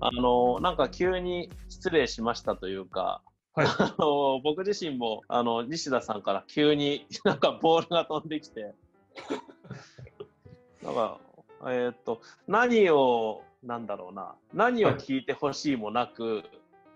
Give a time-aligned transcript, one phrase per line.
[0.00, 3.22] あの、なんか急に失礼しましたというか、
[3.54, 8.74] はいあの僕自身もあの西田さんから急になんかボールが飛んできて、
[10.82, 11.18] なんか、
[11.62, 16.42] えーっと、何を、なんだろうな、何を聞いてほしいもなく、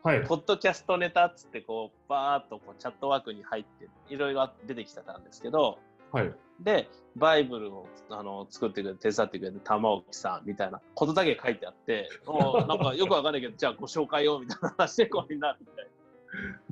[0.03, 0.27] はい。
[0.27, 5.79] ポッドキャストネタっつって、こう、バーっとこうチャットワークに入って、いろいろ出てきてたんですけど、
[6.13, 6.33] はい。
[6.61, 15.89] で、バイブルをあの作ってくれて、手伝ってくれる玉置さんみたいなことだけ書いてあって、 おなんかよくわかんないけど、じゃあご紹介をみたいな話でこうになるみたい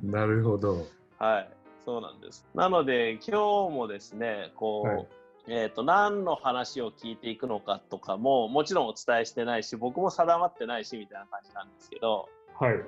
[0.03, 0.85] なるほど。
[1.19, 1.27] な。
[1.27, 1.49] はい、
[1.83, 2.47] そうなんです。
[2.53, 5.07] なので、今日もですね、こう、はい
[5.49, 12.27] えっ、と、何の話を聞いていくのかとかも、もちろんお伝えしてないし、僕も定まってないし、みたいな感じなんですけど、
[12.59, 12.83] はい。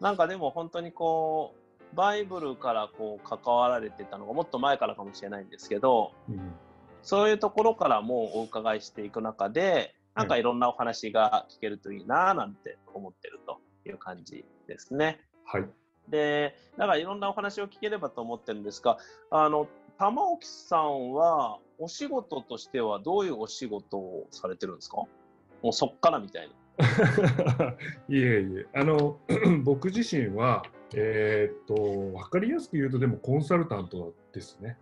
[0.00, 6.52] なんかでも本当にこう、バイブルからこう関わられてたのがもっと前からかもしれないんですけど、うん
[7.00, 15.20] そういうところからもお伺いしていく中で、なんかいろんなお話が聞けるといいなぁなんて思ってるという感じですね。
[15.44, 15.68] はい。
[16.08, 18.98] で、だからいろんなお話を聞ければと思ってるんですが、
[19.30, 24.96] あの、玉置さんはお仕事としてはどういうお仕事をされてるんですか？
[24.96, 26.54] もうそっからみたいな。
[28.08, 29.18] いえいえ、あの、
[29.64, 30.62] 僕自身は、
[30.94, 31.74] えーっと、
[32.16, 34.78] 分かりやすく言うと、でもコンサルタントですね。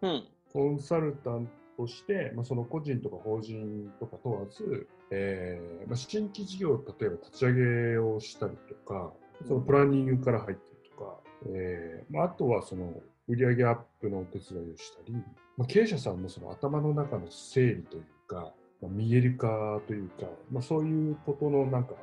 [0.00, 0.24] うん。
[0.52, 7.54] コンサルタントとして、まあ、その個人とか法人とか問わず、えーまあ、新規事業を例えば立ち上
[7.92, 9.12] げをしたりとか、
[9.46, 12.94] そのプランニングから入ったりとか、えーまあ、あとはその
[13.28, 15.12] 売上アップのお手伝いをしたり、
[15.56, 18.52] まあ、経営者さんのその頭の中の整理というか、まあ、
[18.88, 21.94] 見える化というか、まあ、そういうことのなんか、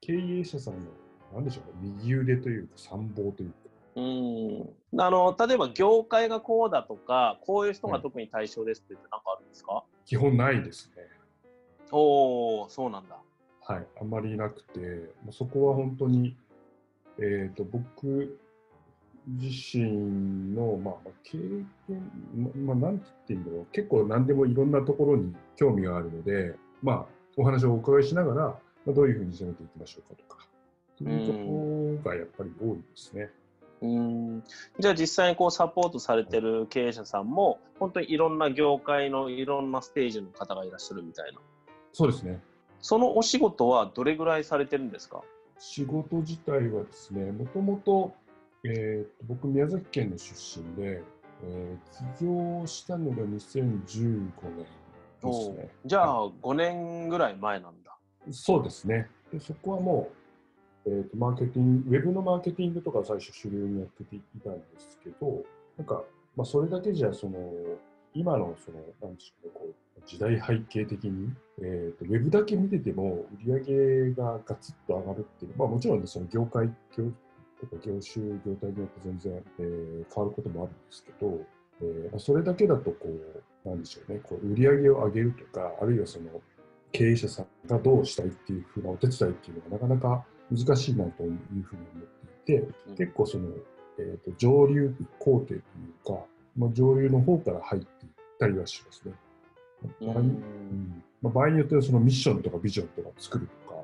[0.00, 0.90] 経営者さんの、
[1.34, 3.56] なんでしょうね、右腕というか参謀というか、
[3.96, 5.00] うん。
[5.00, 11.02] あの、例えば業界がこうだとか、こういう人が特に対象ですって言って何かあるんですか、基本ないですね。
[11.90, 13.18] おおそうなんだ。
[13.62, 14.80] はい、あんまりなくて、
[15.24, 16.36] まあそこは本当に、
[17.18, 18.38] えー、と僕
[19.28, 21.38] 自身の、まあ、まあ経
[21.86, 22.10] 験、
[22.64, 27.06] ままあ、なんて言っていいんだろう、結構何でもいろんなところに興味があるので、まあ、
[27.36, 30.46] お話をお伺いしながら、まあ、どういうふうに攻めていきましょうかとか、
[30.98, 33.30] そういうところがやっぱり多いですね。
[33.80, 34.42] うん。
[34.78, 41.38] じゃあ実際にこうサポートされてる経営者さんも本当にいろんな業界のいろんなステージの方がいらっしゃるみたいな。
[41.92, 42.40] そうですね。
[42.80, 45.22] そのお仕事はどれぐらいされてるんですか？
[45.60, 48.12] 仕事自体はですね、もともと、
[48.64, 51.02] えーと僕、宮崎県の出身で、
[51.44, 54.66] えー起業したのが2015年
[55.22, 55.68] ですね。
[55.84, 57.96] じゃあ5年ぐらい前なんだ
[58.30, 59.08] そうですね。
[59.32, 60.10] でそこはも
[60.86, 65.44] う、えーと、マーケティング、ウェブのマーケティングとか最初主流にやっていたんですけど、
[65.76, 66.02] なんか、
[66.36, 67.38] まあ、それだけじゃ、その、
[68.14, 71.30] 今の、その、なんでしょうね、こう、時代背景的に、
[71.60, 76.70] えーと、ウェブだけ見てても、売り上げがガツッと上がるっていう、まあもちろんね、その業界、
[77.62, 81.40] 業とか業種、業態によって全然、えー変わることもあるんですけど、
[81.80, 83.08] えーまあそれだけだと、こ
[83.64, 86.30] う、なんでしょうね、こう売り上げを上げるとか、あるいはその、
[86.92, 92.96] 経営者さんがどうしたいっていうふうなお手伝いっていうのがなかなか難しいなというふうに思っていて、うん。
[92.96, 93.48] 結構その、
[93.98, 95.60] えー、と上流工程という
[96.04, 96.24] か、
[96.56, 99.14] まあ、上流の方から入っていったりはしますね。
[100.00, 101.04] う場合にうん。
[101.20, 103.76] まあ、場合によってはそのミッションとかビジョンとかを作るとか、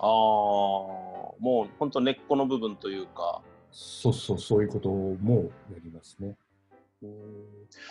[0.00, 1.11] ああ
[1.42, 3.42] もう本当根っこの部分というか。
[3.72, 6.36] そうそう、そういうこともやりますね。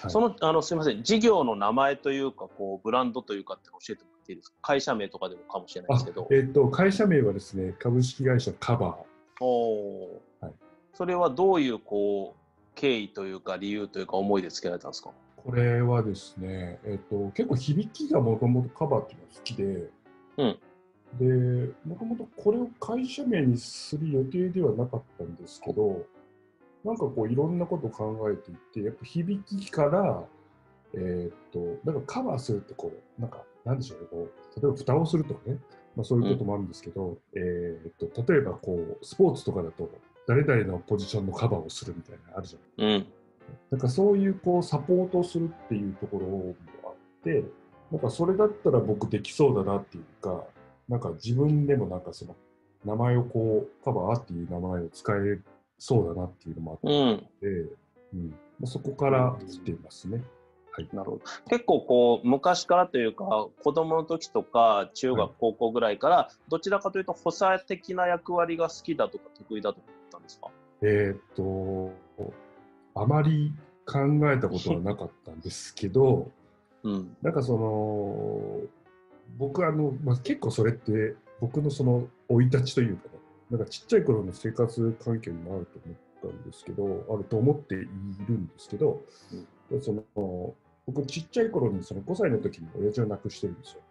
[0.02, 0.10] はい。
[0.10, 1.04] そのあのすみません。
[1.04, 4.56] 事業の名前というかこうブランドというかって教えてもらっていいですか？
[4.62, 6.30] 会社名とかでもかもしれないですけど。
[6.32, 9.44] あえっ、と、会社名はですね、株式会社カバー。
[9.44, 10.46] おー。
[10.46, 10.54] はい。
[10.94, 12.40] それはどういうこう
[12.76, 15.12] 経緯というか理由というか思いで付けられたんですか？
[15.36, 19.90] これはですね、えっ、と、結構響きがもともとカバーっていうのが好きで、
[20.38, 20.60] うん
[21.20, 26.06] で、もともとこれを会社名にする予定ではなかったんですけど、
[26.84, 30.24] なんかこういろんなことを考えていって、やっぱ響きから、
[30.94, 34.28] えーっと、なんかカバーするってこう、なんか、なんでしょうね、こ
[34.58, 35.58] う、例えば蓋をするとかね、
[35.96, 39.90] まあそういうこともあるんですけど、えーっと、例えばこう、スポーツとかだと、
[40.28, 42.96] 誰々のポジションのカバーをするみたいなのあるじゃない。
[42.98, 43.08] うん。
[43.70, 46.56] なんかそういうこうサポートをするっていうところも
[46.86, 46.94] あっ
[47.24, 47.44] て、
[47.92, 50.44] なんかそれだったら僕できそうだなっていうか、
[50.92, 52.36] なんか自分でもなんかその
[52.86, 55.40] 名前をこう、カバーっていう名前を使え
[55.80, 57.28] そうだなっていうのもあっうん。
[57.40, 57.48] て、
[58.14, 58.30] うん。
[58.30, 58.36] ま
[58.66, 60.22] あ、そこから来ていますね。
[60.94, 70.48] なるほど結構こう昔からというか子供の時とか中学、はい高校ぐらいからどちらかというと補佐的な役割が好きだとか得意だとか思ったんですか？
[70.82, 71.92] えーっと、
[72.96, 73.54] あまり
[73.86, 74.00] 考
[74.32, 76.32] えたことはなかったんですけど、
[76.84, 77.18] うん。
[77.22, 78.62] なんかその、
[79.38, 83.20] 僕あの、まあ、結構それって僕のその生い立ちというかね、
[83.52, 87.86] なんかちっちゃい頃の生活環境にもあると思ったんですけど、あると思っている
[88.34, 89.02] んですけど、
[89.82, 90.54] その
[90.86, 93.82] 僕ちっちゃい頃にその5歳の時に親父を亡くしてるんですよ。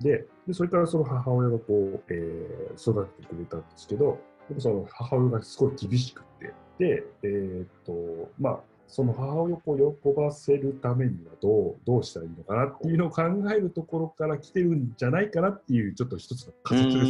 [0.00, 4.18] ででそれからその母親がこう、えー、育ててくれたんですけど、
[4.58, 13.22] その母親がすごい厳しくて、で、えー、っと、まあ、その母親を喜ばせるためにはどうどうしたらいいのかなっていうのを考
[13.54, 17.04] えるところから来てるんじゃないかなっていうちょっと一つの仮説で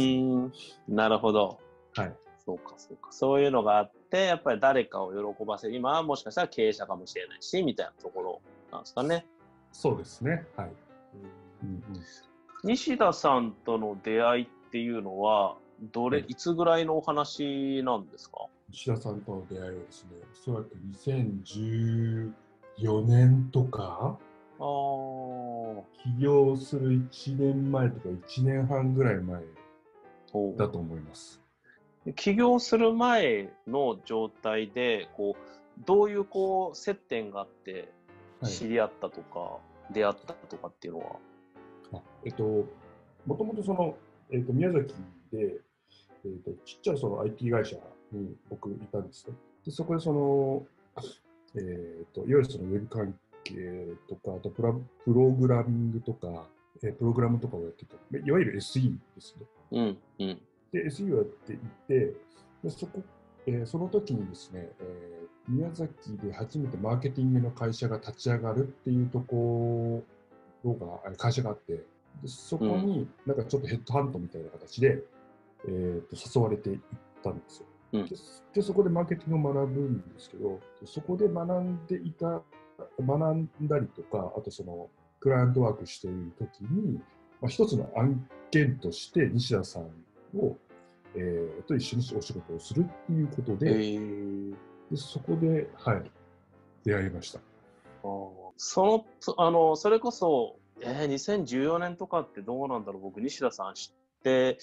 [0.53, 0.71] す。
[0.87, 1.59] なるほど。
[1.95, 2.15] はい。
[2.45, 3.11] そうか、そうか。
[3.11, 5.75] そういうのがあって、やっぱり誰かを喜ばせる。
[5.75, 8.41] 今はもしかしたら経営者かもしれないし、みたいなところ
[8.71, 9.25] なんですかね。
[9.71, 10.45] そうですね。
[10.55, 10.71] はい。
[11.63, 11.83] うんうん、
[12.63, 15.57] 西田さんとの出会いっていうのは、
[15.91, 18.45] どれ、いつぐらいのお話なんですか？
[18.73, 20.69] 石田さんとの出会いはですね、おそらく
[21.05, 22.31] 2014
[23.05, 24.17] 年とか、
[24.59, 24.63] あ
[26.03, 29.43] 起業する1年前とか1年半ぐらい前
[30.57, 31.41] だと思います。
[32.15, 35.41] 起業する前の状態で、こう、
[35.85, 37.91] どういうこう接点があって
[38.43, 39.59] 知り合ったとか、は
[39.89, 41.17] い、出会ったとかっていうのは？
[41.93, 42.43] あえっと、
[43.25, 43.97] もともとその、
[44.31, 44.93] えっと、宮崎
[45.31, 45.59] で、
[46.23, 47.75] えーと、ちっちゃいその IT 会社
[48.15, 49.35] に僕いたんですね。
[49.65, 50.65] でそこでその、
[51.55, 54.73] えーと、いわゆるそのウェブ関係とか、あとプラ
[55.05, 56.47] プログラミングとか、
[56.81, 59.45] えー、プログラムとかをやってた、いわゆる SE ですね。
[59.71, 60.41] うんうん、
[60.71, 62.15] で、SE をやっていて、
[62.63, 63.01] でそこ
[63.47, 70.03] えー、その時にですね、えー、宮崎で初めてマーケティングの会社が立ち上がるっていうとこ
[70.63, 71.83] ろが、会社があって、で
[72.27, 75.01] そこになんかちょっとヘッドハントみたいな形で、
[75.67, 76.79] えー、と誘われていっ
[77.23, 78.05] たんですよ、うん、
[78.53, 78.61] で。
[78.61, 82.41] そこでマーケティングを学ぶんですけど、そこで学んでいた、
[82.99, 84.89] 学んだりとか、あとその
[85.19, 86.99] クライアントワークしているときに、
[87.41, 89.83] まあ、一つの案件として西田さん
[90.37, 90.57] を、
[91.15, 94.55] えー、と一緒にお仕事をするっていうことで、えー、
[94.89, 96.11] でそこで、はい、
[96.83, 97.39] 出会いました。
[98.57, 99.05] その
[99.37, 104.57] あのそれこそ、えー、2014年とかってどうなんだろう、僕、西田さん知って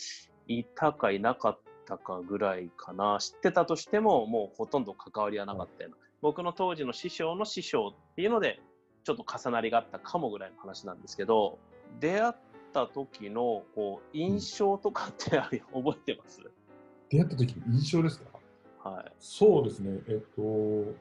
[0.47, 3.19] いたかいなかったかぐらいかな。
[3.21, 5.99] 知ってたとしても、もうほとんど関わりはなかったような。
[6.21, 8.61] 僕の当時の師匠の師匠っていうので、
[9.05, 11.59] ちょっと重なりがあったかもぐらいの話なんですけど、
[12.01, 12.35] 出会っ
[12.75, 16.43] た時のこう印象とかってあれ 覚えてます？
[17.09, 18.39] 出会った時の印象ですか？
[18.91, 20.43] はい、そうですね、えっと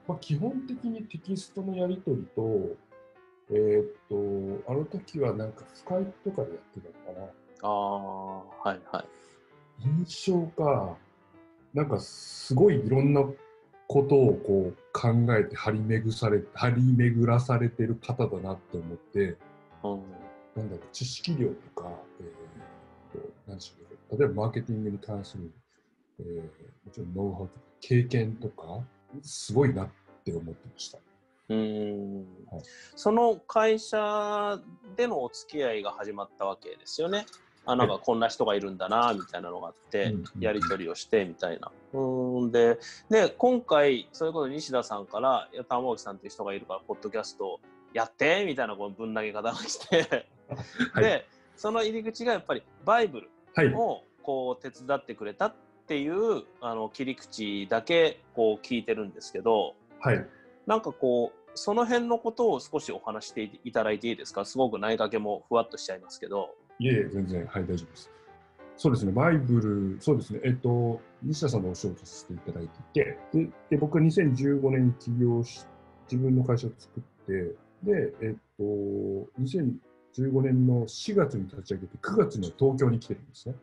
[0.07, 2.75] まあ、基本的にテキストのやり取りと、
[3.51, 4.15] えっと、
[4.71, 7.27] あの時はなんかスカイプとかでやってたのかな。
[7.63, 8.37] ああ、
[8.69, 9.05] はいはい。
[9.79, 10.97] 印象か、
[11.73, 13.23] なんかすごいいろんな
[13.87, 19.37] ことをこう考えて張り巡され張り巡らされてる方だなって思って、
[19.83, 20.03] うん、
[20.55, 21.89] なんだろう知識量とか、
[22.19, 25.51] えー、と何でしょう例えばマーケティングに関する、
[26.19, 28.83] えー、もちろんノウハウとか経験とか
[29.21, 29.89] すごいなっ
[30.25, 30.99] て思ってました。
[31.49, 32.17] うん、
[32.51, 32.61] はい、
[32.95, 34.59] その会社
[34.97, 37.25] でのお付き合いが始まったわけですよね。
[37.67, 41.71] あなんかこんな人がいるんだなみたいなのがあって、やり取りをしてみたいな。
[41.93, 42.79] うんで
[43.09, 47.59] で今回それこそ西田さんから「玉置さんっていう人がいるからポッドキャスト
[47.93, 50.25] やって」みたいなこのぶん投げ方がして
[50.93, 51.25] はい、で
[51.55, 55.53] その入り口がやっぱりバイブルをこう手伝ってくれたっ
[55.87, 60.25] ていうあの切り口だけこう聞いてるんですけど、はい、
[60.65, 64.45] なんかこうその辺のことを少しお話していただいていいですか？
[64.45, 66.55] すごく投げかけもふわっとしちゃいますけど。
[66.79, 68.11] いえいえ、全然、はい、大丈夫です。
[68.77, 75.65] そうですね、バイブル、そうですね、えっと、西田さんのお仕事させていただいていて、で、で僕は2015年に起業し、
[76.09, 78.63] 自分の会社を作って、で、えっと、
[79.41, 83.55] 2015年の4月に立ち上げて、9月に東京に来てるんですね。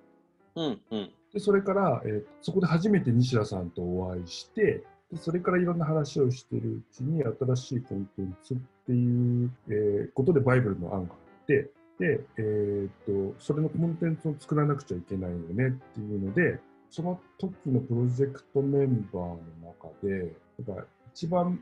[0.57, 8.57] うんうん、でそれから、えー、そこで初めて西田さんとお会いして、でそれからいろんな話をしているうちに、新しいコンテンツっ
[8.87, 16.59] ていう、えー、ことでバイブルの案があって、で、えー、っと、それのコンテンツを作らなくちゃいけないよねっていうので、
[16.91, 20.33] その時のプロジェクトメンバーの中で、
[20.65, 21.61] なんか一番、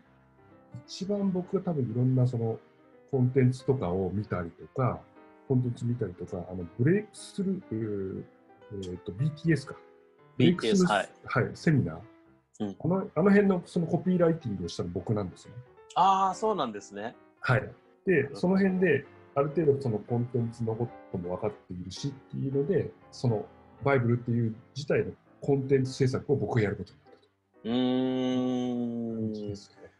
[0.86, 2.58] 一番僕が多分いろんなその
[3.10, 5.00] コンテンツとかを見たりとか、
[5.48, 8.24] コンテンツ見たりとか、あのブレイクスルー、
[8.72, 9.74] えー、っと BTS か。
[10.38, 11.98] BTS、はい、はい、セミナー。
[12.60, 15.52] うん、あのあの辺のそのコピーライティングをしたの僕なんですね。
[15.94, 17.14] ああ、そうなんですね。
[17.40, 17.70] はい。
[18.06, 23.46] で、その辺で、ある程度そのコンテンツのことも分かっているしっていうので、その
[23.82, 27.28] バイブルっていう自体のコンテンツ制作を僕がやることになったと。
[27.64, 29.48] うーん。
[29.48, 29.90] ですね。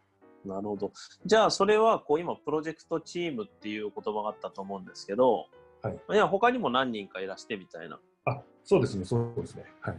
[0.45, 0.91] なるほど。
[1.25, 5.47] じゃあ、それはこう今、プロジェクトチームっていう言葉があったと思うんですけど、
[5.81, 7.99] はい、いや他にも何人かいらしてみたいな。
[8.25, 9.65] あそうですね、そうですね。
[9.81, 9.97] はい。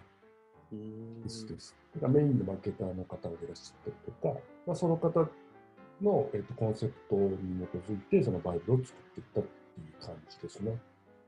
[0.73, 1.75] うんですです。
[2.01, 5.29] メインのマーケターの方がいらっしゃったりとか、まあ、その方
[6.03, 10.79] の、えっとコンセプトに基づいて、そのバイブルを作っていったっていう感じですね。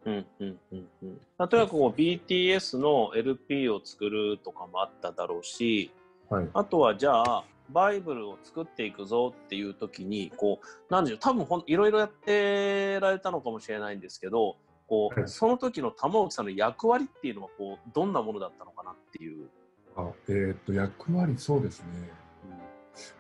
[0.07, 5.91] うんうんうんうん例えばこう BTS の LP を作るとかもあっただろうし
[6.29, 6.49] はい。
[6.55, 14.57] あとはじゃあバイブルを作っていくぞっていう時にこうなんでしょう多分ほんいろいろやってられたのかもしれないんですけど
[14.87, 19.49] こう、はいその時の玉置さんの役割っていうのはこうどんなものだったのかなっていう。
[19.97, 22.11] あえっと、役割、そうですね。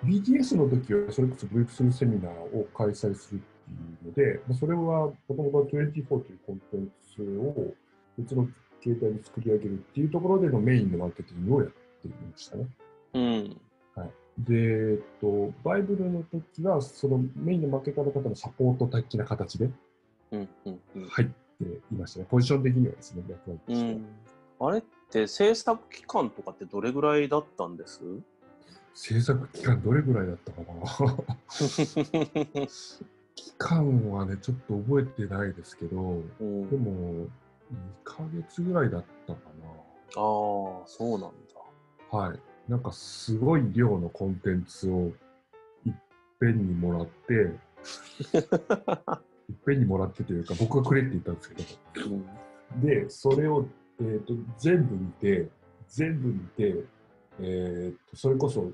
[0.04, 7.74] BTS の時は、それこそ Web3 セミナーを開催するっていうので、まあそれはもともと24というコンテンツを
[8.18, 8.48] 別の
[8.82, 12.66] 携帯に作り上げるっていうところでのメインのマーケティングをやっていましたね。
[13.14, 13.60] うん
[14.38, 19.70] で、えっと、バイブルの時は、そのメインのマーケターの方のサポート的な形で
[20.30, 22.26] 入っていましたね。
[22.28, 23.90] ポジション的にはですね、役割としては。
[23.92, 24.06] うん
[24.58, 28.00] あれって制作期間とかってどれぐらいだったんです？
[28.96, 30.82] 制作期間どれぐらいだったかな？
[33.36, 37.28] 期間はね、ちょっと覚えてないですけど、うんでも、2
[38.04, 39.40] ヶ月ぐらいだったか
[40.16, 41.28] ああ、そうなんだ。
[42.10, 42.18] な。
[42.18, 42.40] はい。
[42.68, 45.12] なんかすごい量のコンテンツを
[45.84, 45.94] いっ
[46.40, 47.34] ぺんにもらって、
[49.48, 51.50] いっぺんにもらってというか、僕がくれって言ったんです
[51.92, 52.26] けど、うん
[52.80, 53.66] で、それを、
[54.00, 55.48] えー、と全部見て、
[55.86, 56.84] 全部見て、
[57.40, 58.72] えー、とそれこそ、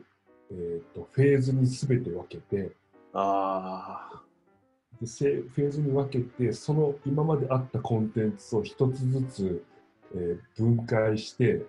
[0.54, 2.72] えー、とフェーズに全て分けて
[3.14, 4.22] あ
[5.00, 9.64] で、せフェーズに分けて、その今まであったコンテンツを一つずつ、
[10.14, 11.62] えー分解して、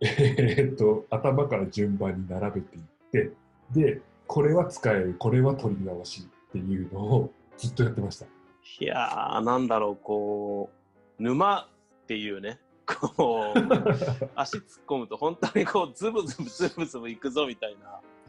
[0.00, 3.32] えー、と頭から順番に並べていって、
[3.72, 8.26] で、これは使える、これは取り直しっていうのをずっとやってました。
[8.26, 8.28] あ、
[8.80, 10.70] いやー、なんだろう、こ
[11.18, 12.58] う、沼っていうね、
[12.96, 17.76] こう、足突っ込むと本当にこう、ズブズブズブズブいくぞみたい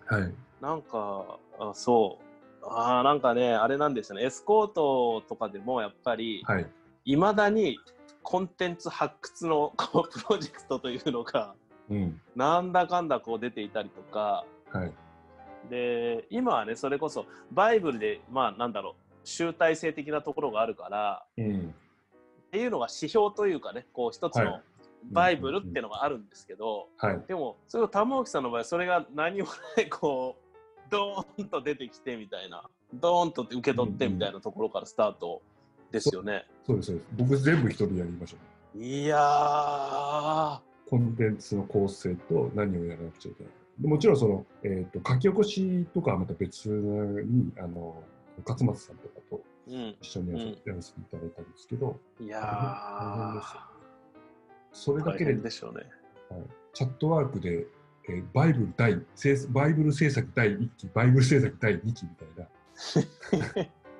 [0.10, 0.18] な。
[0.18, 0.34] はい。
[0.62, 1.26] なんか、
[1.60, 2.20] あそ
[2.62, 2.66] う。
[2.66, 4.26] ああ、なんかね、あれなんですよね。
[4.26, 6.68] エスコートとかでもやっぱり、はい。
[7.06, 7.80] いまだに
[8.22, 11.56] コンテンツ発掘のこうプロジェクトというのが、
[11.90, 12.22] うん。
[12.36, 14.94] なんだかんだこう出ていたりとか、はい。
[15.70, 21.74] で今はねそれこそバイブルでまあなんだろう集大成的なところがあるからうん。
[22.52, 24.62] っていうのが指標というかねこう一つのはい
[25.10, 27.22] バイブルっていうのがあるんですけど、はい。
[27.28, 35.42] でもそれを玉置さんの場合それが何もない こうドーンと出てきてみたいなドーンと受け取ってみたいなところからスタート
[35.90, 36.46] ですよね。
[36.66, 37.08] そうです、そうです。
[37.18, 38.38] 僕全部一人でやりましょ
[38.76, 38.80] う。
[38.80, 43.54] いやーコンテンツの構成と何をやらなくちゃいけない。
[43.80, 48.04] でもちろんその、えー、と書き起こしとかはまた別にあの
[48.46, 53.42] 勝松さんとかとうん一緒にやら,、せていただいたんですけど、いや
[54.72, 55.86] それだけででしょうね。
[56.74, 57.68] チャットワークで、
[58.10, 62.48] えーバイブル第制バイブル制作第1期、バイブル制作第2期みたいな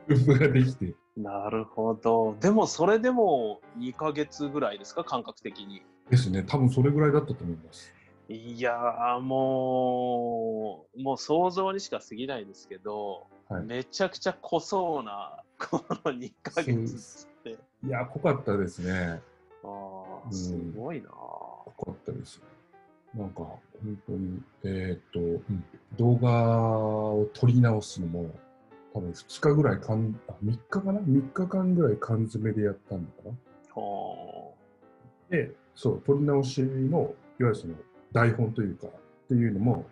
[0.08, 2.36] ループができて、なるほど。
[2.40, 5.04] でもそれでも2ヶ月ぐらいですか？
[5.04, 5.84] 感覚的に。
[6.10, 7.94] ですね、多分それぐらいだったと思います。
[8.32, 13.64] いやーもうもう想像にしか過ぎないですけど、はい。
[13.64, 17.58] めちゃくちゃ濃そうな この2ヶ月って。
[17.86, 19.22] いや、濃かったですね。
[19.64, 19.68] あ
[20.24, 20.30] うん。
[20.30, 22.38] ーすごいな、濃かったです。
[22.40, 22.44] ね。
[23.14, 23.62] なんか、本
[24.08, 25.24] 当に、えーっと、う
[25.54, 25.66] ん。
[25.98, 28.32] 動画を撮り直すのも、
[28.94, 33.32] 多分2日ぐらいかん、あ、3日かな ?3 日間ぐらい缶詰でやったのかな？
[33.82, 34.52] は
[35.30, 37.10] で、そう、撮り直しの、いわ
[37.40, 37.76] ゆるその
[38.14, 38.92] 台本というか、っ
[39.28, 39.86] ていうのも、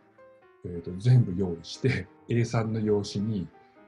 [0.66, 3.48] えー、と全部用意して、 A3 の用紙に、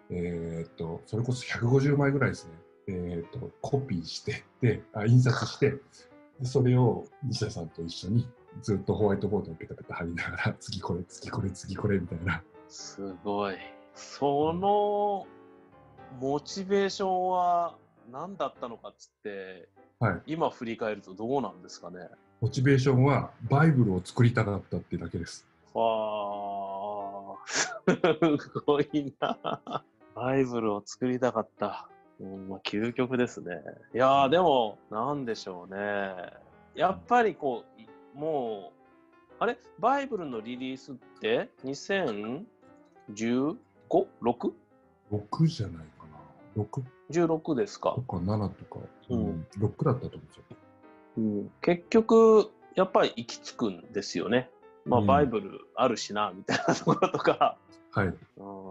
[0.09, 2.51] えー、とそれこそ150枚ぐらいですね、
[2.87, 5.71] えー、とコピーしてであ、印刷して
[6.39, 8.27] で、それを西田さんと一緒に
[8.61, 12.43] ずっとホワイトボードにペタペタ貼りながら、 次これ、次これ、次これみたいな。
[12.67, 13.55] すごい。
[13.93, 15.27] その
[16.19, 17.77] モチベーションは
[18.11, 19.69] 何だったのかっつって、
[19.99, 22.09] はい今振り返るとどうなんですかね？
[22.41, 25.45] モチベーションはバイブルを作りたかったってだけです。
[25.75, 27.71] わあ、す
[28.65, 29.37] ごいな。
[30.15, 31.87] バイブルを作りたかった。
[32.19, 33.61] うんまあ、究極ですね。
[33.93, 35.79] いやー、でも、なんでしょうね。
[36.73, 39.59] やっぱりこう、いもう、あれ？
[39.77, 43.65] バイブルのリリースって 2015?6?16
[45.11, 45.81] 6じゃないか
[46.57, 46.63] な。
[46.63, 46.83] 6
[47.55, 48.79] ですかと、か7とか、
[49.09, 50.43] ううんん、6だったと思うんですよ。
[51.17, 54.49] うん、結局、やっぱり行き着くんですよね。
[54.85, 57.57] まあ、うんバイブルあるしな、みたいなところとか。
[57.91, 58.07] はい。
[58.07, 58.15] うん、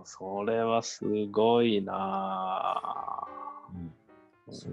[0.05, 3.27] それはすごいな
[3.75, 3.93] うん
[4.53, 4.73] そう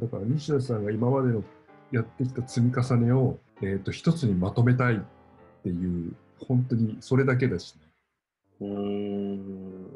[0.00, 1.44] だから西田さんが今までの
[1.92, 4.98] やってきた積み重ねを、えーと、一つにまとめたいっ
[5.62, 6.14] ていう
[6.48, 7.84] 本当にそれだけですね。
[8.60, 9.86] うん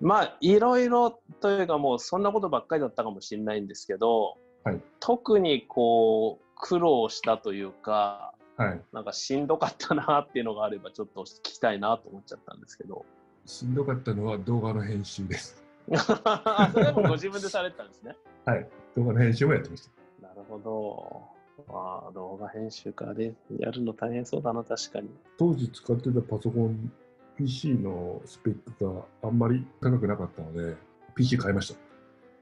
[0.00, 13.04] まあいろいろというかもうそんなことばっかりだったかもしれないんですけど、はい、特にこう苦労したというか、はい、なんかしんどかったなっていうのがあればちょっと聞きたいなと思っちゃったんですけど。
[13.46, 15.62] しんどかったのは動画の編集です。
[15.92, 18.16] それもご自分でされてたんですね。
[18.46, 19.88] はい、動画の編集もやってまし
[20.20, 20.26] た。
[20.28, 21.34] なるほど。
[21.68, 25.08] まあ、動画編集かでやるの大変そうだな、確かに。
[25.38, 26.92] 当時使ってたパソコン、
[27.36, 30.76] PC のスペックがあんまり高くなかったので、
[31.14, 31.83] PC 買いました。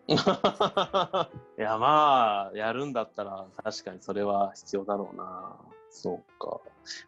[1.58, 5.56] いや、まあ、やるんだったら確かにそれは必要だろうな。
[5.90, 6.60] そうか。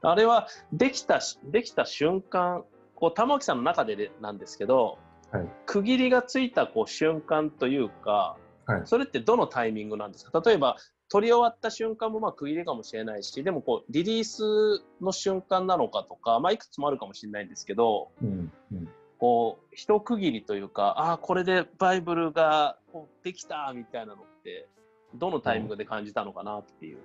[0.02, 4.98] あれはできた、できた瞬間、こう玉木さんの中でなんですけど、
[5.30, 8.36] はい、区切りがついたこう瞬間というか、
[8.66, 10.40] はい、それってどのタイミングなんですか？
[10.40, 10.76] 例えば
[11.08, 18.88] 撮り終わった瞬間もまあ区切りかもしれないしでもこうリリースの瞬間なのかとか、まあ、いくつもあるかもしれないんですけど、うんうん、
[19.24, 24.68] こう一区切りというかああこれでバイブルがこうできたみたいなのって
[25.14, 26.98] どのタイミングで感じたのかなっていう。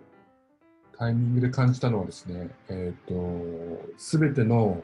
[0.97, 4.83] タイミングで感じたのはですね、えっ、ー、と、すべての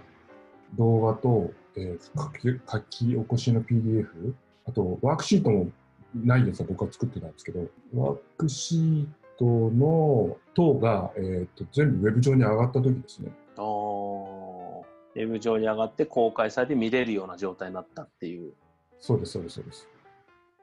[0.78, 4.34] 動画と、えー、書き書き起こしの PDF、
[4.66, 5.68] あとワークシートも
[6.14, 13.30] ないやつは僕は作ってたんですけど、ワークシートの等が、えーと、全部ウェブ上に上がった時ですね。
[15.16, 18.54] あウェブ上に上がって公開されて見れるような状態になったっていう。
[19.00, 19.88] そうです、そうです、そうです。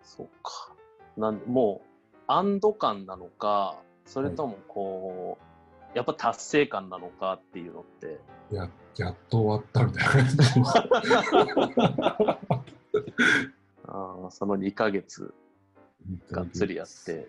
[0.03, 0.75] そうか。
[1.17, 1.89] なんもう、
[2.27, 5.45] 安堵感なのか、それともこう、
[5.83, 8.21] はい、やっぱ達成感なのかっていうのって。
[8.51, 10.37] や、やっと終わったみたいな感じ。
[13.85, 15.35] あその2か月
[16.31, 17.29] がっつりやって。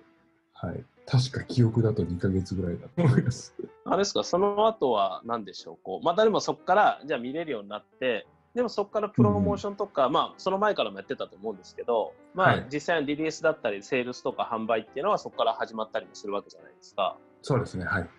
[0.65, 0.84] はい。
[1.05, 3.53] 確か記憶だと2か月ぐらいだと思います。
[3.84, 17.18] あれですか、その後は何でしょう、こう、またでもそこから、じゃあ見れるようになって、でもそこからプロモーションとか、うん、まあ、その前からもやってたと思うんですけど、まあ、はい、実際のリリースだったり、セールスとか販売っていうのはそこから始まったりもするわけじゃないですか。
[17.42, 18.09] そうですね、はい。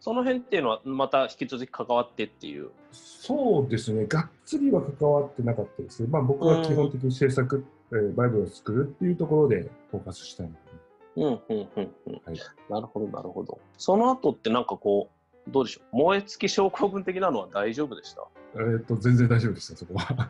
[0.00, 2.70] その辺っていうのは、また引き続き関わってっていう。
[2.92, 6.08] そうですね、がっつりは関わってなかったですね。
[6.08, 10.69] まあ、僕は基本的に制作えー、バイブルを作るっていうところでフォーカスしたいので。
[11.16, 11.68] うんうんうん
[12.06, 12.20] うん。
[12.24, 13.58] はい、なるほどなるほど。
[13.76, 15.10] その後ってなんかこ
[15.46, 15.96] うどうでしょう？
[15.96, 18.22] 燃え尽き症候群的なのは大丈夫でした？
[18.56, 20.28] えっ、と全然大丈夫でしたそこは。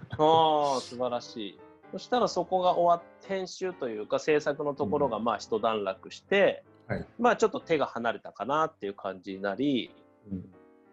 [0.72, 1.60] ああ素晴らしい。
[1.92, 9.90] そしたらそこが終わって編集というか制作のところがまあ一段落して、うん、はい、まあちょっと手が離れたかなっていう感じになり、
[10.30, 10.44] うん、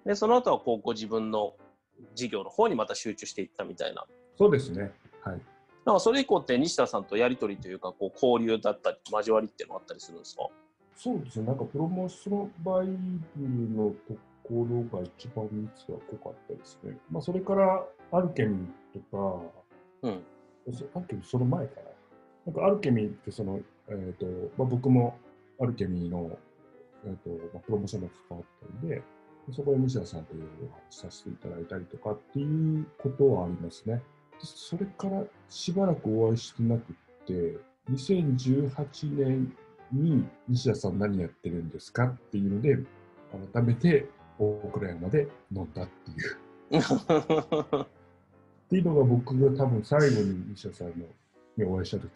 [0.05, 1.53] でその後はこうご自分の
[2.15, 4.05] 事業の方にまた集中していったみたいな。
[4.37, 4.91] そうですね。
[5.21, 5.41] はい。
[5.87, 10.49] なんかそれ以降って西田さんとやり取りというかこう交流だったり交わりっていうのはあったりするんですか？
[10.97, 16.97] そうですね、なんかプロモーションバイブルのところが一番密が濃かったですね。
[17.09, 19.41] まあ、それからアルケミーとか、
[20.01, 20.11] うん、
[20.93, 21.81] アルケミーその前かな。
[22.47, 24.25] なんかアルケミーってその、えーと
[24.57, 25.15] まあ、僕も
[25.61, 26.37] アルケミーの、
[27.05, 28.47] えーとまあ、プロモーションが関わっ
[28.81, 29.01] たんで、
[29.53, 34.01] そこで西田さんというお話させていただいたりとかっていうことはありますね。
[34.39, 36.93] それからしばらくお会いしてなく
[37.25, 37.57] て、
[37.91, 39.53] 2018年
[39.91, 42.77] に西田さん何やってるんですかっていうので、
[43.53, 46.37] 改めて大倉山で飲んだっていう。
[48.67, 51.05] っていうのが僕が多分最後に西田さんの
[51.55, 52.09] にお会いした時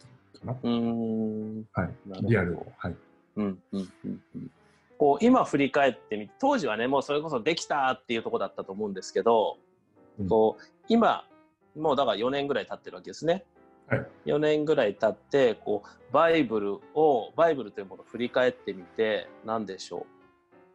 [0.44, 0.56] かな。
[0.62, 1.94] うんはい。
[2.22, 2.66] リアルを。
[2.76, 2.96] はい。
[3.36, 4.50] うんうんうんうん
[4.98, 9.58] こう今振り返ってみて当時はねもうそれこそできたっていうとこだったと思うんですけど、
[10.20, 11.24] うん、こう今
[11.76, 13.44] もうだから4年ぐらい経ってるわけですね。
[13.88, 20.06] はい、4年ぐらい経ってこうバイブルをバイブルというものを振り返ってみて何でしょ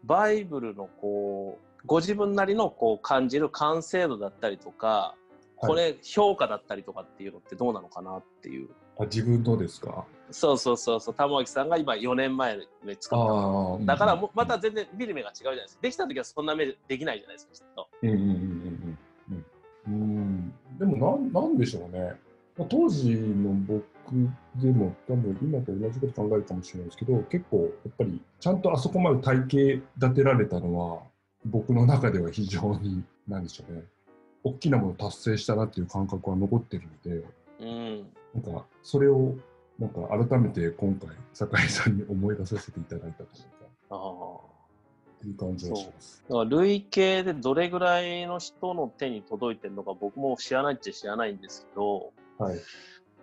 [0.03, 0.07] う。
[0.07, 5.15] バイブルのこうご自分なりのこう感じる完成度だったりとか
[5.55, 8.69] これ評価だったりとかっていうのってどうなのかなっていう。
[8.99, 10.05] あ自分とですか？
[10.31, 11.15] そうそうそうそう。
[11.15, 15.81] 玉置さんが今4年前に使っただからもまた全然見る目が違うじゃないですか。
[15.81, 17.87] できた時はそんな目できないじゃないですかきっと。
[18.01, 18.66] うんうんうん
[20.77, 22.13] でもなんなんでしょうね。
[22.69, 23.83] 当時の僕
[24.55, 31.01] でも多分今と同じこと考えるかもしれないですけど結構やっぱりちゃんとあそこまで体系立てられたのは
[31.45, 33.83] 僕の中では非常に何でしょうね
[34.43, 37.23] 大きなもの達成したなっていう感覚は残ってるので、
[37.59, 39.35] うん、なんかそれを
[39.77, 43.47] なんか改めて今回酒井さんに思い出させていただいたというか。
[43.89, 44.36] あ
[45.25, 46.23] いう感じがします。
[46.29, 52.59] だから累計でどれぐらいの人の手に届いてるのか僕も知らないっちゃ知らないんですけど、はい、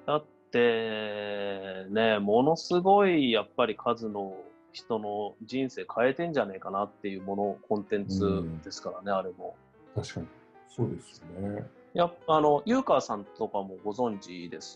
[0.07, 4.37] だってね、ものすごいやっぱり数の
[4.73, 9.55] 人の人生変えてんじゃねえかなっていうもの、コンテンツですからね、あれも。
[9.95, 10.27] 確かに。
[10.69, 11.65] そうですね。
[11.93, 14.75] やあの、ユーカーさんとかもご存知です？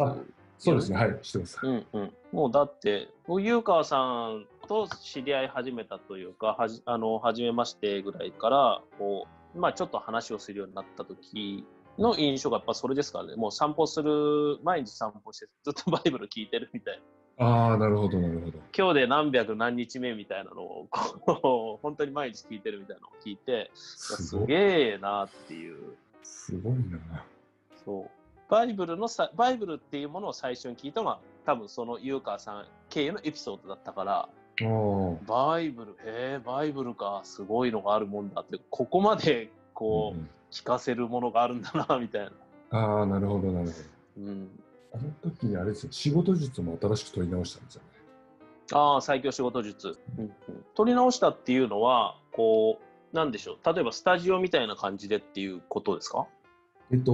[0.59, 1.59] そうですね、はい、してます。
[1.63, 2.13] うんうん。
[2.31, 11.65] もうだって、ユーカーさんと知り合い始めたというか、はじあの初めましてぐらいから、こう、まあちょっと話をするようになった時
[11.99, 17.01] の印象がやっぱそれですからね、もう散歩する、毎日散歩してずっとバイブル聞いてるみたい
[17.39, 17.47] な。
[17.47, 18.59] ああ、なるほど、なるほど。
[18.77, 25.97] 今日で何百何日目みたいなのを、こう、 本当に毎日聞いてるみたいなのを聞いて、すげえなっていう。
[26.23, 27.25] すごいな。
[27.85, 28.51] そう。
[28.51, 34.29] バイブルのさ、バイブルっていうものを最初に聞いたのは、多分そのユーカーさん経由のエピソードだったから、
[34.65, 42.25] バイブル、へえ、バイブルか、すごいのがあるもんだって、ここまでこう、うん、聞かせるものがあるんだな、みたい
[42.71, 42.79] な。
[42.79, 43.73] ああ、なるほど、なるほ
[44.21, 44.27] ど。
[44.27, 44.49] うん。
[44.95, 47.89] あの時にあれですよ、仕事術も新しく取り直したんですよね。
[48.73, 50.33] ああ、最強仕事術、うんうん。
[50.75, 52.79] 取り直したっていうのは、こ
[53.13, 56.27] う、なんでしょう、例えばスタジオみたいな感じでっていうことですか？
[56.91, 57.13] えっと、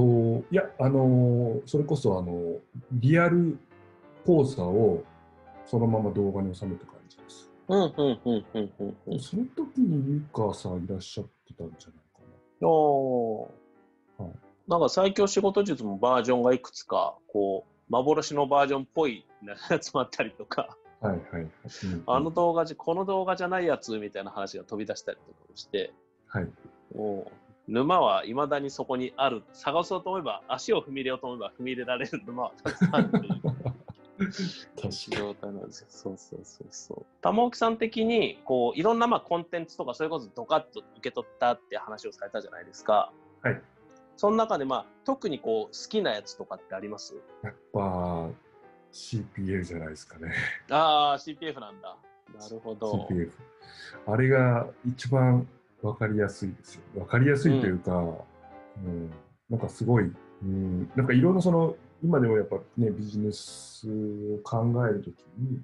[0.51, 2.57] いや、あのそれこそ、あの、
[2.93, 3.59] リアル
[4.25, 5.05] 講座を
[5.67, 6.87] そのまま動画に収めた
[7.67, 8.21] 感じです。
[8.27, 9.21] うん、うん、うん、うん、うん。
[9.21, 12.05] その時にユーカーさんいらっしゃってたんじゃない
[12.67, 14.31] おはい、
[14.69, 19.27] なんか最強仕事術もバージョンがいくつか、こう、幻のバージョンっぽい
[19.69, 21.51] やつもあったりとか、はいはい、
[22.07, 25.93] あの動画じ、この動画じゃないやつみたいな話が飛び出したりとかして、
[26.27, 26.49] はい、
[26.95, 27.31] も
[27.69, 33.25] う沼はいまだにそこにある、探そうと思えば、足を踏み入れようと思えば踏み入れられる沼はたくさんあるという。
[35.11, 35.87] 状態なんですよ。
[35.89, 37.07] そうそうそうそう。
[37.21, 43.13] 玉置さん的に、こう、いろんなまあコンテンツとか、それこそドカッと受け取ったって話をされたじゃないですか。
[43.43, 43.61] はい。
[44.17, 47.15] その中でまあ、特にこう、好きなやつとかってあります？
[47.43, 48.29] やっぱ、
[48.93, 50.33] CPF じゃないですかね。
[50.71, 51.97] ああ、CPF なんだ。
[52.39, 53.09] なるほど。
[53.11, 53.31] CPF。
[54.07, 55.49] あれが一番
[55.83, 56.83] わかりやすいですよ。
[56.97, 58.15] わかりやすいというか、うん、
[58.87, 59.11] うん、
[59.51, 65.63] なんかすごい、うん、なんかいろんなその今でもやっぱね、ビジネスを考えるときに、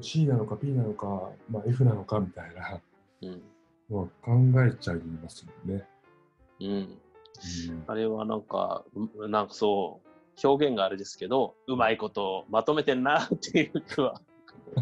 [0.00, 2.80] C なのか P なのか、まあ、F なのかみたいな
[3.90, 4.32] のは考
[4.64, 5.84] えちゃいますもんね。
[6.60, 6.68] うん。
[6.68, 8.84] うん、あれはなんか、
[9.28, 10.08] なんかそう、
[10.46, 14.20] 表現があれですけど、うまいことまとめてんなっていう気は。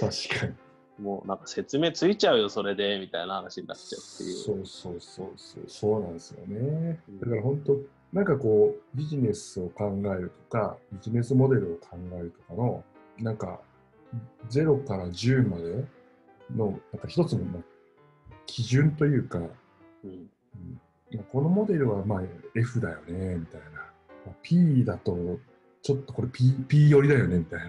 [0.00, 0.54] 確かに。
[0.98, 4.36] もうなんか説明ついちゃうよ、それで、みたいな話になっちゃうっていう。
[4.36, 7.00] そうそうそうそう、そうなんですよね。
[7.20, 7.76] だから本当、
[8.14, 12.84] なんかこう、ビジネスを考えるとか、ビジネスモデルを考えるとかの、
[13.18, 13.58] なんか、
[14.48, 15.84] 0から10まで
[16.54, 17.44] の、なんか一つの
[18.46, 19.42] 基準というか、う
[20.06, 20.30] ん、
[21.12, 22.22] うん、このモデルはまあ
[22.54, 24.32] F だよね、みたいな。
[24.42, 25.40] P だと、
[25.82, 27.66] ちょっとこれ P, P 寄りだよね、みたいな。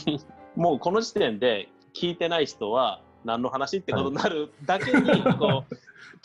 [0.56, 5.76] もうこの時点で聞いてない人は、何の話ってことになるだけに、こう、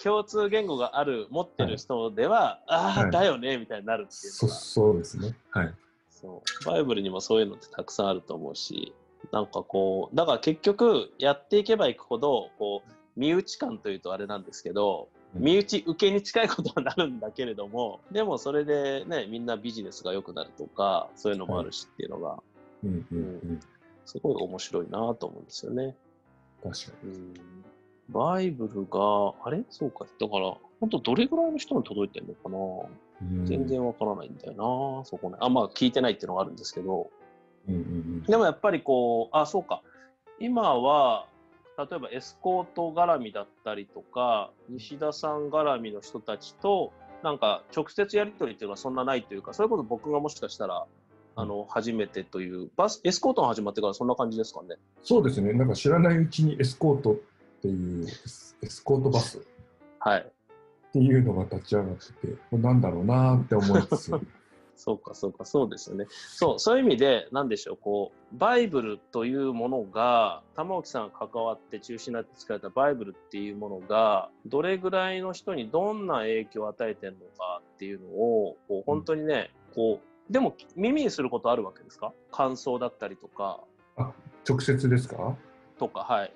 [0.02, 5.36] 共通言語がある、持ってる人では、ああ、だよね、みたいになるっていうそそうですね。
[5.52, 5.74] はい。
[6.10, 6.66] そう。
[6.66, 8.94] バイブルにもそういうのってたくさんあると思うし、
[9.32, 22.42] なんかこう、だから結局、やっていけばいくほど、こう、身内感というとあれなんですけど、身内受けに近いことになるんだけれども、でもそれでね、みんなビジネスが良くなるとか、そういうのもあるしっていうのが、
[22.84, 23.60] うんうんうん、
[24.06, 25.96] すごい面白いなと思うんですよね。
[26.64, 27.12] 確かに。
[27.12, 27.34] うん
[28.10, 29.64] バイブルが、あれ？
[29.70, 30.06] そうか。
[30.20, 32.50] だから、本当どれぐらいの人に届いてるのか
[33.30, 34.54] な、全然わからないんだよ
[35.00, 35.38] な、そこね。
[35.40, 37.10] あ、まあ聞いてないっていうのがあるんですけど。
[37.68, 39.82] うんうんうん、でもやっぱりこう、あ、そうか。
[40.40, 41.28] 今は、
[41.78, 46.92] 例えばエスコート絡みだったりとか、西田さん絡みの人たちと、
[47.22, 50.86] なんか直接やり取りっていうのはそんなないというか、それこそ僕がもしかしたら、
[51.36, 54.76] あの初めてというバスエスコートが始まってからそんな感じですかね。
[55.04, 55.54] そうですね。
[55.54, 57.16] なんか知らないうちにエスコートっ
[57.62, 58.08] ていう
[58.62, 59.40] エスコートバス
[60.00, 64.12] はいっていうのが立ち上がってて、なんだろうなって思いつつ。
[64.76, 66.06] そうか、そうか、そうですよね。
[66.10, 82.14] そう、そういう意味で、なんでしょう、こう、バイブルというものが、玉置さんが関わって中心になって作られたバイブルっていうものが、どれぐらいの人にどんな影響を与えてるのかっていうのを、こう、本当にね、うん、こう、でも耳にすることあるわけですか？
[82.32, 83.60] 感想だったりとか。
[83.98, 84.14] あ、
[84.48, 85.36] 直接ですか？
[85.78, 86.34] とか、はい。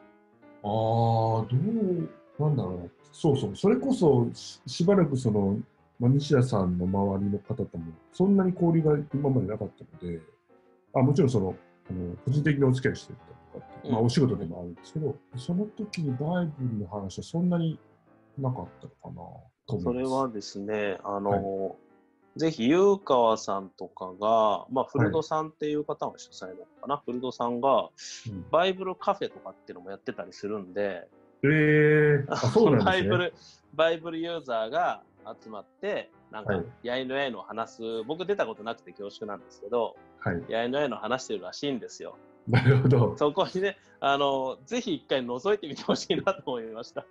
[0.63, 2.91] ああ、どう、なんだろう。
[3.11, 5.59] そうそう、それこそししばらくその、
[5.99, 10.21] まあ、西田さんの周りの方とも、そんなに交流が今までなかったので、
[10.95, 11.55] あもちろんその、
[11.89, 13.19] あの個人的にお付き合いしてた
[13.59, 17.77] とかって、まあ、お仕事でもあるんですけど、うん、その時にバイブルの話はそんなに
[18.37, 19.21] なかったのかな
[19.67, 21.37] とそれはですね、あの、は
[21.71, 21.75] い
[22.35, 27.89] ぜひ、優川さんとかが、まあ、古戸さんっていう方が主催なのかな、古戸さんが、
[28.27, 31.07] うんバイブルカフェとかっていうのもやってたりするんで、
[31.43, 32.85] えー、あそうなんですね。
[32.85, 33.33] バイブル、
[33.73, 35.03] バイブルユーザーが
[35.41, 40.43] 集まって、なんかはい、やいのやいのを話す、僕出たことなくて恐縮なんですけど、はい。
[40.47, 42.17] やいのやいのを話してるらしいんですよ。
[42.47, 43.15] なるほど。
[43.17, 47.05] そこにね、あの、ぜひ一回覗いてみてほしいなと思いました。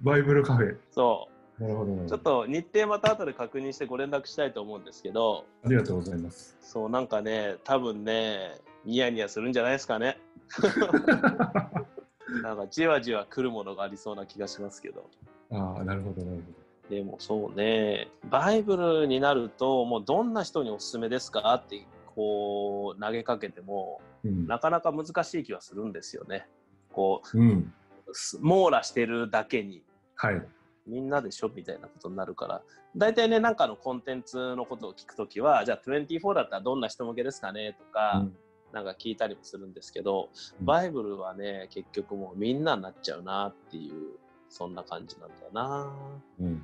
[0.00, 0.76] バイブルカフェ。
[0.90, 1.39] そう。
[1.60, 2.08] なるほど、なるほど。
[2.08, 6.56] ちょっと日程また後で確認してご連絡したいと思うんですけど、ありがとうございます。
[6.62, 10.18] そうなんかね、多分ね、ニヤニヤするんじゃないですかね。
[12.42, 15.08] なんかじわじわ来るものがありそうな気がしますけど。
[15.50, 16.42] ああ、なるほど、なる
[16.88, 24.30] でもそうね、バイブルになると、もうどんな人におすすめですかってこう投げかけても、ほど。
[24.30, 24.46] うん。
[24.46, 26.48] なかなか難しい気はするんですよね。
[26.92, 27.72] こうん。
[28.06, 29.82] う、す網羅してるだけに。
[30.16, 30.42] はい。
[30.86, 32.62] みんなでしょみたいなことになるから。
[32.96, 38.36] 大体ねなんかのコンテンツのことを聞くときはじゃあ24だったらどんな人向けですかねとか、うん。
[38.72, 40.66] なんか聞いたりもするんですけど、うん。
[40.66, 45.92] バイブルはね結局もうみんなになっちゃうなっていうそんな感じなんだよな。
[46.40, 46.54] うんうん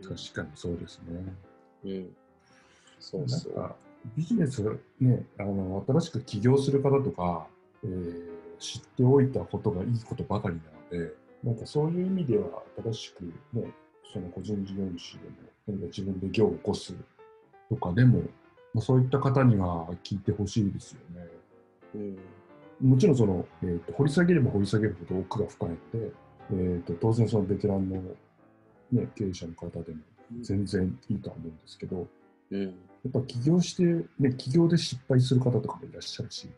[0.00, 0.16] うん。
[0.16, 1.34] 確かにそうですね。
[1.84, 2.16] うん。
[3.00, 3.74] そうなんそうか
[4.16, 4.62] ビジネス
[5.00, 7.46] ね、あの新しく起業する方とか、
[7.84, 11.12] えー知っておいたことがいいことばかりなので、
[11.44, 13.70] なんかそういう意味では新しくね、
[14.12, 15.34] その個人事業主でも、
[15.66, 16.94] 何か自分で業を起こす
[17.68, 18.20] とかでも、
[18.74, 21.26] まあ、そういった方には聞いてほしいですよね。
[21.94, 21.98] う
[22.86, 22.90] ん。
[22.90, 26.12] もちろんその、えーと掘り下げれば掘り下げるほど奥が深いので、
[26.50, 28.02] えーと当然そのベテランの、
[28.92, 29.98] ね、経営者の方でも
[30.40, 32.06] 全然いいとは思うんですけど、
[32.50, 32.62] うん。
[32.62, 32.68] や
[33.08, 33.82] っぱ起業して、
[34.18, 36.48] ね、起業で失敗する方とかもいらっしゃるし、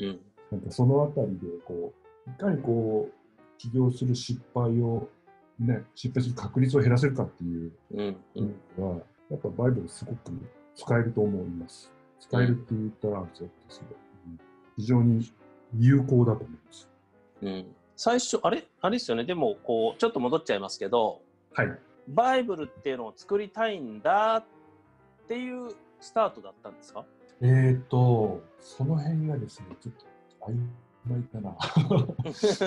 [0.00, 0.18] うん。
[0.52, 1.92] なんかそのあたりで、こ
[2.26, 3.17] う、いかにこう、
[3.58, 5.08] 起業する失敗を、
[5.58, 8.54] ね、失敗する確率を減らせるかっていううんうん。
[8.78, 8.96] のは、
[9.30, 10.32] やっぱバイブルすごく
[10.74, 11.92] 使えると思います。
[12.20, 14.40] 使えるって言ったらあれですけど、うん。
[14.76, 15.32] 非常に
[15.76, 16.88] 有効だと思います。
[17.42, 17.66] うん。
[17.96, 18.64] 最初あれ？
[18.80, 19.24] あれですよね。
[19.24, 21.20] でもこうちょっと戻っちゃいますけど
[21.52, 21.78] はい。
[22.06, 24.44] バイブルっていうのを作りたいんだっ
[25.26, 27.04] ていうスタートだったんですか？
[27.40, 30.06] えーと、その辺がですね、ちょっと
[30.46, 30.54] 曖
[31.08, 31.56] 昧かな。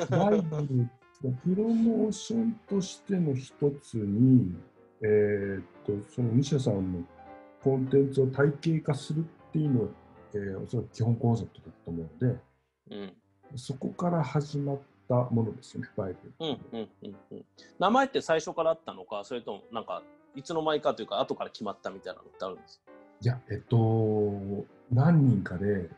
[0.17, 4.55] バイブル、プロモーションとしての一つに、
[5.01, 7.03] えーっと、その西田さんの
[7.63, 9.87] コンテンツを体系化するっていうのは、
[10.33, 12.39] えーおそらく基本コンセプトだと思うので、
[12.91, 13.13] うん
[13.57, 16.33] そこから始まったものですよね、バイブル。
[16.39, 17.45] うんうんうんうん
[17.79, 20.03] 名前って最初からあったのかそれともなんか
[20.35, 22.91] いつの間にかというか後から決まったみたいなのってあるんですか？
[23.21, 24.31] いや、えっと、
[24.91, 25.89] 何人かで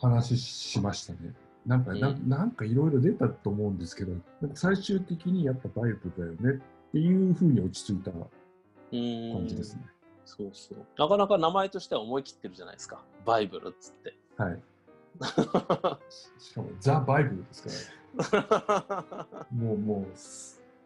[0.00, 1.34] 話しましたね。
[1.66, 6.62] なんか、なうんなんかいろいろ出たと思うんですけど、なんか最終的にやっぱバイブルだよね。
[6.88, 9.82] っていうふうに落ち着いた感じですね。
[10.24, 10.78] そうそう。
[10.96, 13.02] なかなか名前としては思い切ってるじゃないですか。
[13.26, 14.14] バイブルっつって。
[14.36, 14.62] はい。
[16.38, 17.90] しかも、ザ・バイブルです
[18.30, 18.66] か
[19.10, 20.04] ら、 もう、もう、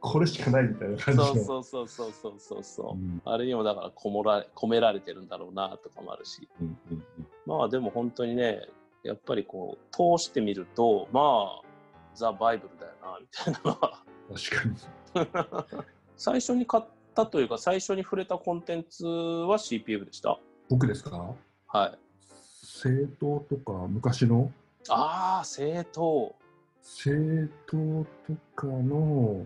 [0.00, 1.26] これしかないみたいな感じの。
[1.26, 2.64] そうそうそうそうそうそう。
[2.64, 3.22] そう、うん。
[3.24, 6.48] あれにもだからこもら込められてるんだろうなとかもあるし。
[6.60, 7.04] うんうん。
[7.46, 8.66] まあでも本当にね
[9.02, 11.62] やっぱりこう通してみるとまあ
[12.14, 14.02] ザ・バイブルだよなみたいなのは。
[14.06, 15.76] うん確かに。
[16.16, 16.84] 最初に買っ
[17.14, 20.38] たというか最初に触れたコンテンツは CPF でした？
[20.70, 21.34] 僕ですか？
[21.66, 21.98] はい。
[22.62, 24.50] 政党とか、昔の？
[24.88, 26.34] ああ政党
[26.80, 27.76] 政党
[28.26, 29.44] とかの、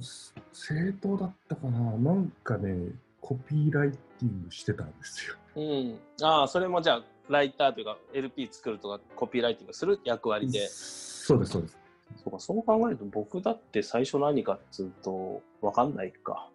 [0.00, 1.78] す政党だったかな？
[1.98, 5.36] なんかね、コピーライティングしてたんですよ。
[5.56, 5.98] うん。
[6.22, 10.66] ああそれもじゃあライターというか LP 作るとかコピーライティングする役割で。
[10.68, 11.78] そうです、そうです。
[12.16, 16.48] そうかそう考えると僕だって最初何かっつうと分かんないか。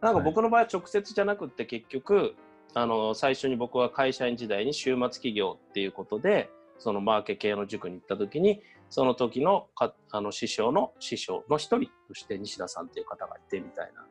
[0.00, 2.34] なんか僕の場合は直接じゃなくって結局
[2.74, 8.60] あの最初に僕は会社員時代に週末企業っていうことでそのマーケ系の塾に行った時に
[8.90, 14.04] その時のかあの師匠の師匠の一人として西田さんっていう方がいてみたいな。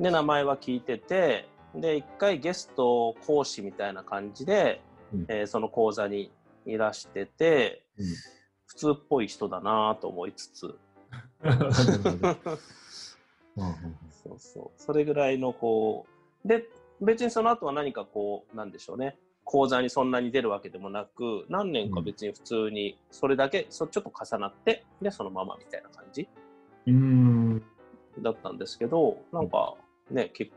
[0.00, 5.26] で名前は聞いててで一回ゲスト講師みたいな感じで、うん。
[5.28, 6.30] えーその講座に
[6.66, 8.06] いらしててうん
[8.66, 10.78] 普通っぽい人だなと思いつつ。
[14.22, 14.80] そうそう。
[14.80, 16.06] それぐらいのこ
[16.44, 16.64] うで
[17.00, 19.18] 別にその後は何かこうなんでしょうね。
[19.44, 26.28] 講座にそんなに出るわけでもなく何年か別に普通にそれだけ、そちょっと重なってでそのままみたいな感じ
[26.86, 27.62] うーん。
[28.20, 29.74] だったんですけどなんか
[30.10, 30.52] ね結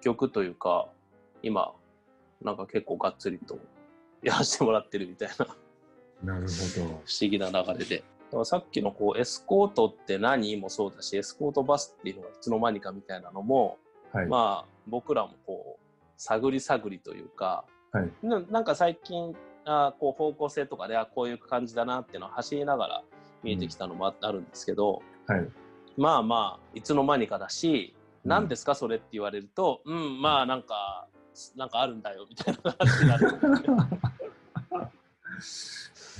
[0.00, 0.88] 局というか
[1.42, 1.72] 今
[2.42, 3.58] なんか結構がっつりと
[4.22, 6.34] やらせてもらってるみたいな。
[6.34, 6.86] なるほど。
[6.86, 7.98] 不思議な流れで。
[7.98, 13.78] だからさっきのこうエスコートって何もそうだしエスコートバスっていうのがいつの間にかみたいなのも
[14.12, 15.80] はい、まあ僕らもこう
[16.16, 19.34] 探り探りというか、はい、ななんか最近
[19.64, 23.02] あこう方向性とかであこういう感じだなっていうのを走りながら
[23.42, 25.48] 見えてきたのもあるんですけど、うんはい、
[25.96, 28.74] まあまあいつの間にかだし何、うん、ですか？
[28.74, 31.06] それって言われるとうんまあなんか
[31.56, 33.28] なんかあるんだよみたいな話になる。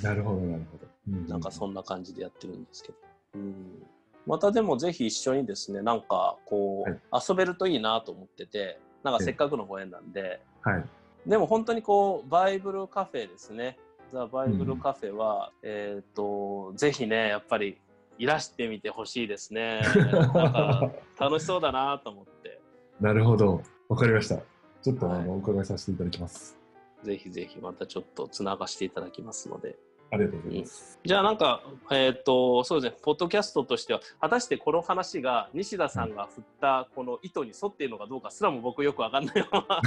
[0.03, 2.99] なるほどなるほど、うん、なんかそんな感じでやってるんですけど。
[3.35, 3.83] うん。
[4.27, 10.85] またでもぜひ一緒にですねなんかこう、はい、遊べるといいなと思っててなんかせっかくのご縁なんで、はい、
[11.27, 13.79] でも本当にこうバイブルカフェですね。
[14.13, 17.79] ザ・バイブルカフェは、うん、えっ、ー、とぜひねやっぱり
[18.19, 19.81] いらしてみてほしいですね。
[20.13, 22.61] なんか楽しそうだなと思って。
[23.01, 23.63] なるほど。
[23.89, 24.39] わかりました。
[24.83, 26.59] ちょっとあの、はい、お伺いさせていただきます。
[27.03, 29.77] ぜひぜひまたちょっとつながしていただきますので
[30.11, 30.99] ありがとうございます。
[31.05, 39.81] じゃあなんか、えっ、ー、と、そうですね、ポッドキャストとしては、果たしてこの話が西田さんが振ったこの意図に沿っているのかどうかすらも僕よくわかんないまま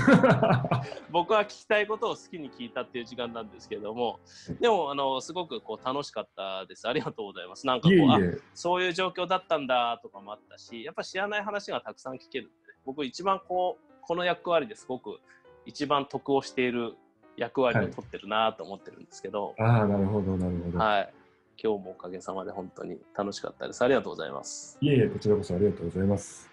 [1.10, 4.20] 僕は聞きたいことを好きに聞いたっていう時間なんですけれども、
[4.60, 6.88] でも、あの、すごくこう楽しかったです。
[6.88, 7.66] ありがとうございます。
[7.66, 15.20] なんかこう、いえいえあそういう状況だったんだとかもあったし、やっぱ知らない話がたくさん聞けるんで、ね、僕一番こう、この役割ですごく
[15.66, 16.96] 一番得をしている
[17.38, 20.78] 役割を取ってるなと思ってるんですけど、はい、ああなるほどなるほど。
[20.78, 21.14] はい。
[21.64, 23.84] 今日もおかげさまで本当に楽しかったです。
[23.84, 24.78] ありがとうございます。
[24.82, 26.51] いえいえこちらこそありがとうございます